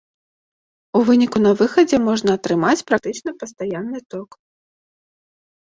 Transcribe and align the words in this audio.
У 0.99 1.01
выніку 1.09 1.37
на 1.45 1.51
выхадзе 1.61 1.97
можна 2.07 2.29
атрымаць 2.41 2.85
практычна 2.89 3.31
пастаянны 3.45 3.99
ток. 4.17 4.29